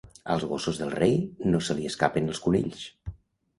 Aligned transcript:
Als 0.35 0.45
gossos 0.53 0.79
del 0.83 0.93
rei 0.95 1.13
no 1.53 1.61
se 1.69 1.77
li 1.83 1.87
escapen 1.93 2.35
els 2.35 2.43
conills. 2.49 2.91